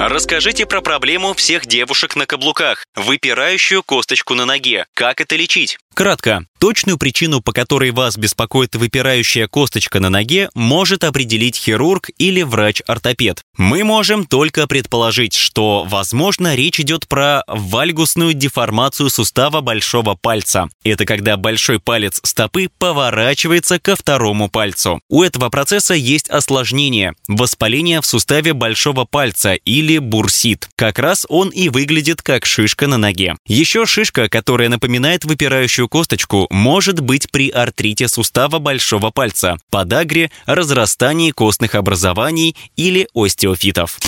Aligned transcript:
Расскажите 0.00 0.64
про 0.64 0.80
проблему 0.80 1.34
всех 1.34 1.66
девушек 1.66 2.14
на 2.14 2.24
каблуках– 2.24 2.86
выпирающую 2.94 3.82
косточку 3.82 4.34
на 4.34 4.44
ноге. 4.44 4.86
Как 4.94 5.20
это 5.20 5.34
лечить? 5.34 5.76
Кратко. 5.92 6.44
Точную 6.60 6.98
причину, 6.98 7.40
по 7.40 7.52
которой 7.52 7.90
вас 7.90 8.16
беспокоит 8.16 8.76
выпирающая 8.76 9.48
косточка 9.48 9.98
на 9.98 10.10
ноге, 10.10 10.48
может 10.54 11.02
определить 11.02 11.56
хирург 11.56 12.10
или 12.18 12.42
врач-ортопед. 12.42 13.42
Мы 13.56 13.82
можем 13.82 14.24
только 14.24 14.68
предположить, 14.68 15.34
что, 15.34 15.84
возможно, 15.88 16.54
речь 16.54 16.78
идет 16.78 17.08
про 17.08 17.42
вальгусную 17.48 18.34
деформацию 18.34 19.10
сустава 19.10 19.60
большого 19.60 20.14
пальца. 20.14 20.68
Это 20.84 21.04
когда 21.04 21.36
большой 21.36 21.80
палец 21.80 22.20
стопы 22.22 22.68
поворачивается 22.78 23.80
ко 23.80 23.96
второму 23.96 24.48
пальцу. 24.48 25.00
У 25.08 25.24
этого 25.24 25.48
процесса 25.48 25.94
есть 25.94 26.28
осложнение– 26.28 27.14
воспаление 27.28 28.00
в 28.00 28.06
суставе 28.06 28.52
большого 28.52 29.04
пальца 29.04 29.54
или 29.54 29.87
бурсит. 29.96 30.68
Как 30.76 30.98
раз 30.98 31.24
он 31.30 31.48
и 31.48 31.70
выглядит 31.70 32.20
как 32.20 32.44
шишка 32.44 32.86
на 32.86 32.98
ноге. 32.98 33.34
Еще 33.46 33.86
шишка, 33.86 34.28
которая 34.28 34.68
напоминает 34.68 35.24
выпирающую 35.24 35.88
косточку, 35.88 36.46
может 36.50 37.00
быть 37.00 37.30
при 37.30 37.48
артрите 37.48 38.08
сустава 38.08 38.58
большого 38.58 39.10
пальца, 39.10 39.56
подагре, 39.70 40.30
разрастании 40.44 41.30
костных 41.30 41.74
образований 41.74 42.54
или 42.76 43.08
остеофитов. 43.14 43.98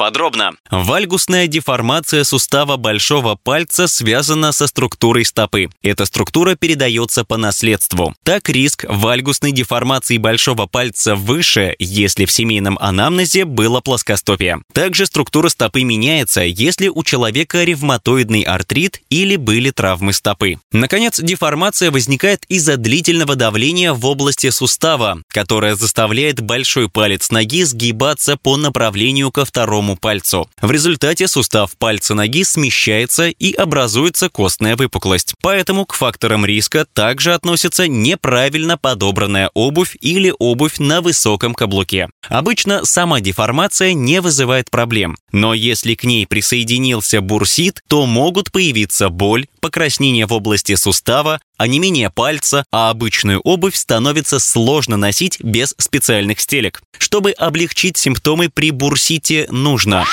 Подробно. 0.00 0.52
Вальгусная 0.70 1.46
деформация 1.46 2.24
сустава 2.24 2.78
большого 2.78 3.34
пальца 3.34 3.86
связана 3.86 4.50
со 4.50 4.66
структурой 4.66 5.26
стопы. 5.26 5.68
Эта 5.82 6.06
структура 6.06 6.54
передается 6.54 7.22
по 7.22 7.36
наследству. 7.36 8.14
Так 8.22 8.48
риск 8.48 8.86
вальгусной 8.88 9.52
деформации 9.52 10.16
большого 10.16 10.64
пальца 10.64 11.16
выше, 11.16 11.76
если 11.78 12.24
в 12.24 12.32
семейном 12.32 12.78
анамнезе 12.80 13.44
было 13.44 13.82
плоскостопие. 13.82 14.62
Также 14.72 15.04
структура 15.04 15.50
стопы 15.50 15.82
меняется, 15.82 16.40
если 16.40 16.88
у 16.88 17.04
человека 17.04 17.62
ревматоидный 17.62 18.40
артрит 18.40 19.02
или 19.10 19.36
были 19.36 19.70
травмы 19.70 20.14
стопы. 20.14 20.56
Наконец, 20.72 21.20
деформация 21.20 21.90
возникает 21.90 22.46
из-за 22.48 22.78
длительного 22.78 23.36
давления 23.36 23.92
в 23.92 24.06
области 24.06 24.48
сустава, 24.48 25.18
которое 25.28 25.74
заставляет 25.74 26.40
большой 26.40 26.88
палец 26.88 27.30
ноги 27.30 27.64
сгибаться 27.64 28.38
по 28.38 28.56
направлению 28.56 29.30
ко 29.30 29.44
второму 29.44 29.89
большому 29.90 29.96
пальцу. 29.96 30.48
В 30.60 30.70
результате 30.70 31.28
сустав 31.28 31.76
пальца 31.78 32.14
ноги 32.14 32.44
смещается 32.44 33.28
и 33.28 33.52
образуется 33.52 34.28
костная 34.28 34.76
выпуклость. 34.76 35.34
Поэтому 35.42 35.86
к 35.86 35.94
факторам 35.94 36.46
риска 36.46 36.84
также 36.84 37.34
относится 37.34 37.88
неправильно 37.88 38.76
подобранная 38.76 39.50
обувь 39.54 39.96
или 40.00 40.32
обувь 40.38 40.78
на 40.78 41.00
высоком 41.00 41.54
каблуке. 41.54 42.08
Обычно 42.28 42.84
сама 42.84 43.20
деформация 43.20 43.92
не 43.94 44.20
вызывает 44.20 44.70
проблем, 44.70 45.16
но 45.32 45.54
если 45.54 45.94
к 45.94 46.04
ней 46.04 46.26
присоединился 46.26 47.20
бурсит, 47.20 47.82
то 47.88 48.06
могут 48.06 48.52
появиться 48.52 49.08
боль, 49.08 49.46
покраснение 49.60 50.26
в 50.26 50.32
области 50.32 50.74
сустава, 50.74 51.40
онемение 51.56 52.10
пальца, 52.10 52.64
а 52.72 52.90
обычную 52.90 53.40
обувь 53.40 53.76
становится 53.76 54.38
сложно 54.38 54.96
носить 54.96 55.40
без 55.42 55.74
специальных 55.78 56.40
стелек. 56.40 56.82
Чтобы 56.98 57.32
облегчить 57.32 57.96
симптомы 57.96 58.48
при 58.48 58.70
бурсите, 58.70 59.46
нужно 59.50 60.04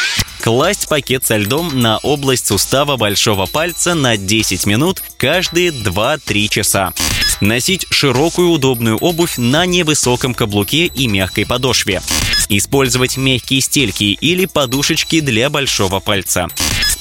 класть 0.47 0.87
пакет 0.87 1.25
со 1.25 1.35
льдом 1.35 1.79
на 1.81 1.97
область 1.97 2.47
сустава 2.47 2.95
большого 2.95 3.47
пальца 3.47 3.95
на 3.95 4.15
10 4.15 4.65
минут 4.65 5.03
каждые 5.17 5.71
2-3 5.71 6.47
часа. 6.47 6.93
Носить 7.41 7.85
широкую 7.89 8.51
удобную 8.51 8.97
обувь 8.97 9.37
на 9.37 9.65
невысоком 9.65 10.33
каблуке 10.33 10.85
и 10.85 11.07
мягкой 11.07 11.45
подошве. 11.45 12.01
Использовать 12.47 13.17
мягкие 13.17 13.59
стельки 13.59 14.13
или 14.13 14.45
подушечки 14.45 15.19
для 15.19 15.49
большого 15.49 15.99
пальца. 15.99 16.47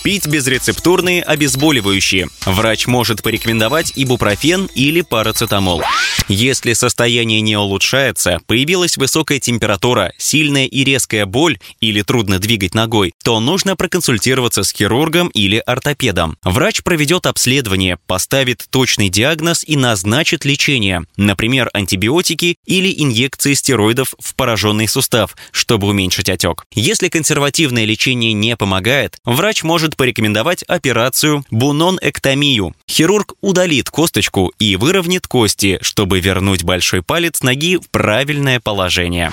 Пить 0.07 0.29
безрецептурные 0.29 1.21
обезболивающие. 1.21 2.29
Врач 2.45 2.87
может 2.87 3.25
порекомендовать 3.25 3.93
ибупрофен 3.97 4.71
или 4.77 5.01
парацетамол. 5.01 5.83
Если 6.29 6.73
состояние 6.75 7.41
не 7.41 7.57
улучшается, 7.57 8.41
появилась 8.47 8.97
высокая 8.97 9.41
температура, 9.41 10.13
сильная 10.17 10.67
и 10.67 10.85
резкая 10.85 11.27
боль 11.27 11.59
или 11.81 12.03
трудно 12.03 12.39
двигать 12.39 12.75
ногой, 12.75 13.15
то 13.25 13.41
нужно 13.41 13.75
проконсультироваться 13.77 14.63
с 14.63 14.73
хирургом 14.73 15.29
или 15.29 15.63
ортопедом. 15.65 16.37
Врач 16.43 16.83
проведет 16.83 17.27
обследование, 17.27 17.99
поставит 18.07 18.67
точный 18.71 19.09
диагноз 19.09 19.65
и 19.67 19.77
назначит 19.77 20.45
лечение, 20.45 21.05
например, 21.17 21.69
антибиотики 21.73 22.57
или 22.65 22.95
инъекции 22.97 23.55
стероидов 23.55 24.15
в 24.21 24.35
пораженный 24.37 24.87
сустав, 24.87 25.37
чтобы 25.51 25.89
уменьшить 25.89 26.29
отек. 26.29 26.65
Если 26.73 27.09
консервативное 27.09 27.85
лечение 27.85 28.33
не 28.33 28.57
помогает, 28.57 29.19
врач 29.25 29.63
может 29.65 29.96
порекомендовать 29.97 30.63
операцию 30.65 31.45
бунон-эктомию. 31.51 32.75
Хирург 32.89 33.35
удалит 33.41 33.91
косточку 33.91 34.53
и 34.59 34.77
выровнит 34.77 35.27
кости, 35.27 35.79
чтобы 35.81 36.21
вернуть 36.21 36.63
большой 36.63 37.03
палец 37.03 37.43
ноги 37.43 37.79
в 37.79 37.91
правильное 37.91 38.61
положение. 38.61 39.33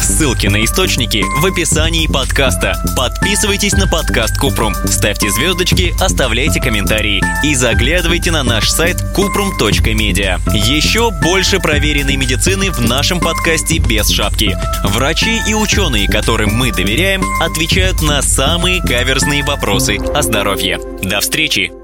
Ссылки 0.00 0.46
на 0.46 0.64
источники 0.64 1.22
в 1.40 1.44
описании 1.44 2.06
подкаста. 2.06 2.82
Подписывайтесь 2.96 3.72
на 3.72 3.86
подкаст 3.86 4.38
Купрум, 4.38 4.74
ставьте 4.86 5.30
звездочки, 5.30 5.94
оставляйте 6.00 6.60
комментарии 6.60 7.22
и 7.44 7.54
заглядывайте 7.54 8.30
на 8.30 8.42
наш 8.42 8.70
сайт 8.70 8.96
kuprum.media. 9.14 10.40
Еще 10.54 11.10
больше 11.10 11.60
проверенной 11.60 12.16
медицины 12.16 12.70
в 12.70 12.80
нашем 12.80 13.20
подкасте 13.20 13.78
без 13.78 14.08
шапки. 14.08 14.56
Врачи 14.84 15.40
и 15.46 15.54
ученые, 15.54 16.08
которым 16.08 16.54
мы 16.54 16.72
доверяем, 16.72 17.22
отвечают 17.40 18.00
на 18.00 18.22
самые 18.22 18.80
каверзные 18.80 19.44
вопросы 19.44 19.97
о 20.14 20.22
здоровье. 20.22 20.78
До 21.02 21.20
встречи! 21.20 21.77